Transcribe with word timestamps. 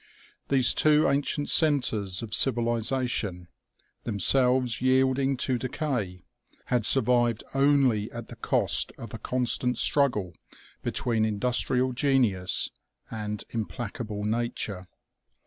These 0.47 0.73
two 0.73 1.07
ancient 1.07 1.47
centers 1.47 2.23
of 2.23 2.33
civilization, 2.33 3.49
them 4.03 4.17
selves 4.17 4.81
yielding 4.81 5.37
to 5.37 5.59
decay, 5.59 6.23
had 6.65 6.87
survived 6.87 7.43
only 7.53 8.11
at 8.11 8.29
the 8.29 8.35
cost 8.35 8.91
of 8.97 9.13
a 9.13 9.19
constant 9.19 9.77
struggle 9.77 10.33
between 10.81 11.23
industrial 11.23 11.93
genius 11.93 12.71
and 13.11 13.43
implac 13.49 14.01
able 14.01 14.23
nature. 14.23 14.87